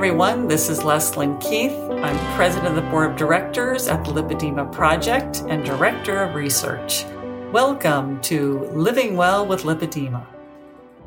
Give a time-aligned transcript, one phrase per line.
[0.00, 0.48] everyone.
[0.48, 1.78] This is Leslyn Keith.
[2.02, 7.04] I'm president of the board of directors at the Lipedema Project and director of research.
[7.52, 10.26] Welcome to Living Well with Lipedema.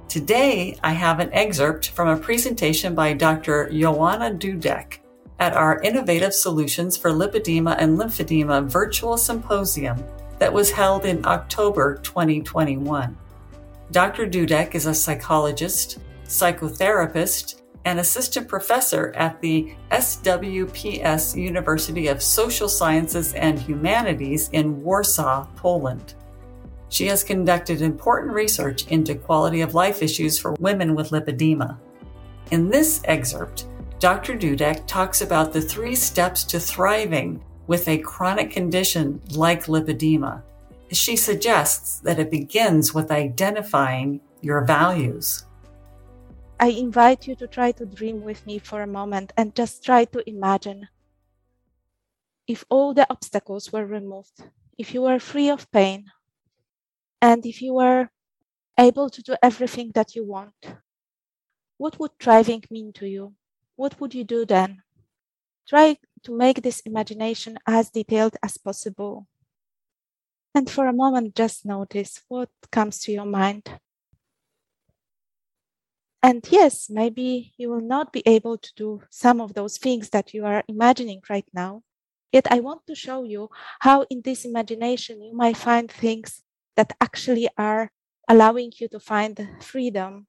[0.08, 3.68] Today, I have an excerpt from a presentation by Dr.
[3.72, 5.00] Joanna Dudek
[5.40, 10.04] at our Innovative Solutions for Lipedema and Lymphedema virtual symposium
[10.38, 13.18] that was held in October 2021.
[13.90, 14.28] Dr.
[14.28, 23.34] Dudek is a psychologist, psychotherapist, and assistant professor at the SWPS University of Social Sciences
[23.34, 26.16] and Humanities in Warsaw, Poland.
[26.90, 31.78] She has conducted important research into quality of life issues for women with lipedema.
[32.52, 33.66] In this excerpt,
[34.00, 34.36] Dr.
[34.36, 40.44] Dudek talks about the three steps to thriving with a chronic condition like lipedema.
[40.92, 45.46] She suggests that it begins with identifying your values.
[46.64, 50.06] I invite you to try to dream with me for a moment and just try
[50.06, 50.88] to imagine
[52.48, 54.46] if all the obstacles were removed,
[54.78, 56.10] if you were free of pain,
[57.22, 58.10] and if you were
[58.80, 60.54] able to do everything that you want,
[61.78, 63.36] what would thriving mean to you?
[63.76, 64.82] What would you do then?
[65.68, 69.28] Try to make this imagination as detailed as possible.
[70.56, 73.80] And for a moment, just notice what comes to your mind.
[76.24, 80.34] And yes, maybe you will not be able to do some of those things that
[80.34, 81.84] you are imagining right now.
[82.32, 83.50] Yet I want to show you
[83.82, 86.42] how in this imagination you might find things
[86.76, 87.92] that actually are
[88.28, 90.26] allowing you to find freedom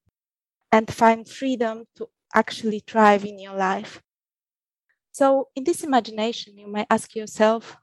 [0.72, 4.02] and find freedom to actually thrive in your life.
[5.12, 7.78] So, in this imagination, you might ask yourself,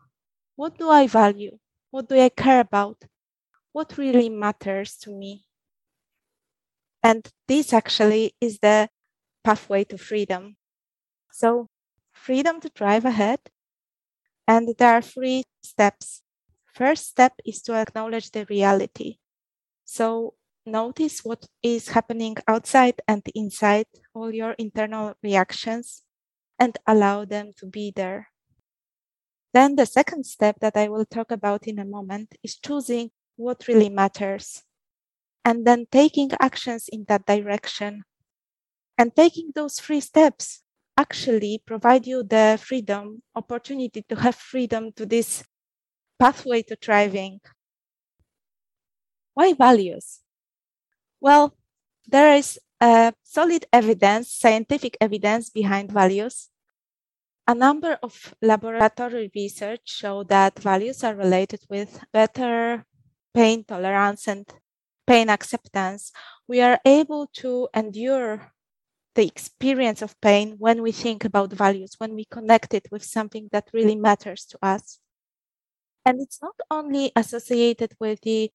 [0.55, 1.59] what do I value?
[1.91, 3.05] What do I care about?
[3.73, 5.45] What really matters to me?
[7.03, 8.89] And this actually is the
[9.43, 10.57] pathway to freedom.
[11.31, 11.67] So,
[12.11, 13.39] freedom to drive ahead.
[14.47, 16.21] And there are three steps.
[16.73, 19.17] First step is to acknowledge the reality.
[19.85, 20.35] So,
[20.65, 26.03] notice what is happening outside and inside, all your internal reactions,
[26.59, 28.29] and allow them to be there.
[29.53, 33.67] Then, the second step that I will talk about in a moment is choosing what
[33.67, 34.63] really matters
[35.43, 38.03] and then taking actions in that direction.
[38.97, 40.61] And taking those three steps
[40.97, 45.43] actually provide you the freedom, opportunity to have freedom to this
[46.19, 47.39] pathway to thriving.
[49.33, 50.19] Why values?
[51.19, 51.55] Well,
[52.05, 56.49] there is a solid evidence, scientific evidence behind values.
[57.47, 62.85] A number of laboratory research show that values are related with better
[63.33, 64.45] pain tolerance and
[65.11, 66.13] pain acceptance,
[66.47, 68.53] we are able to endure
[69.15, 73.49] the experience of pain when we think about values, when we connect it with something
[73.51, 74.99] that really matters to us.
[76.05, 78.51] And it's not only associated with the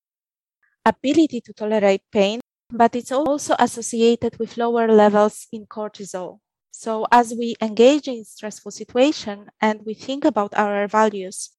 [0.87, 2.41] ability to tolerate pain,
[2.71, 6.39] but it's also associated with lower levels in cortisol.
[6.71, 11.51] So as we engage in stressful situation and we think about our values,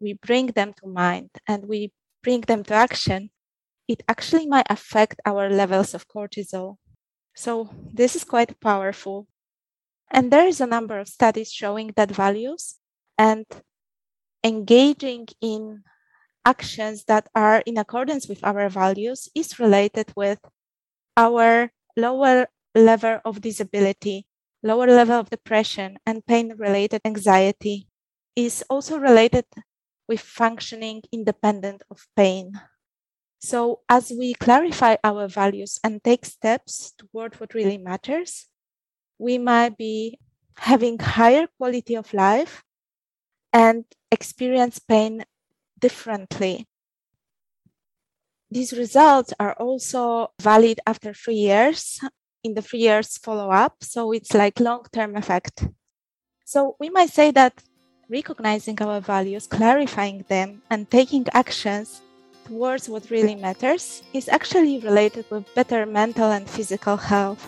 [0.00, 3.30] we bring them to mind and we bring them to action,
[3.88, 6.76] it actually might affect our levels of cortisol.
[7.34, 9.26] So this is quite powerful.
[10.10, 12.76] And there is a number of studies showing that values
[13.16, 13.46] and
[14.44, 15.82] engaging in
[16.44, 20.38] actions that are in accordance with our values is related with
[21.16, 24.26] our lower level of disability,
[24.62, 27.88] lower level of depression, and pain related anxiety
[28.36, 29.44] is also related
[30.08, 32.52] with functioning independent of pain.
[33.40, 38.48] So, as we clarify our values and take steps toward what really matters,
[39.18, 40.18] we might be
[40.56, 42.64] having higher quality of life
[43.52, 45.24] and experience pain
[45.78, 46.66] differently.
[48.50, 52.00] These results are also valid after three years
[52.42, 53.76] in the three years follow up.
[53.82, 55.66] So it's like long term effect.
[56.44, 57.62] So we might say that
[58.08, 62.00] recognizing our values, clarifying them, and taking actions
[62.48, 67.46] towards what really matters is actually related with better mental and physical health.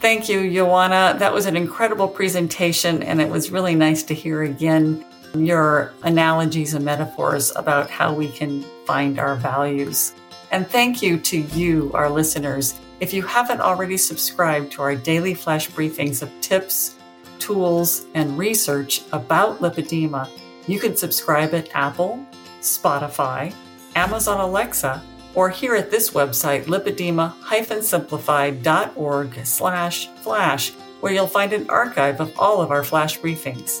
[0.00, 1.16] Thank you, Joanna.
[1.18, 5.04] That was an incredible presentation, and it was really nice to hear again
[5.34, 10.14] your analogies and metaphors about how we can find our values.
[10.52, 12.78] And thank you to you, our listeners.
[13.00, 16.94] If you haven't already subscribed to our daily flash briefings of tips,
[17.40, 20.28] tools, and research about lipedema,
[20.68, 22.24] you can subscribe at Apple,
[22.64, 23.54] Spotify,
[23.94, 25.02] Amazon Alexa,
[25.34, 32.62] or here at this website, lipedema-simplified.org slash flash, where you'll find an archive of all
[32.62, 33.80] of our flash briefings.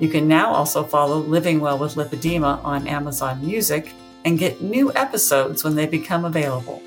[0.00, 3.92] You can now also follow Living Well with Lipedema on Amazon Music
[4.24, 6.82] and get new episodes when they become available.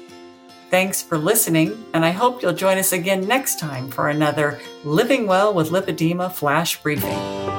[0.69, 5.25] Thanks for listening, and I hope you'll join us again next time for another Living
[5.25, 7.56] Well with Lipedema flash briefing.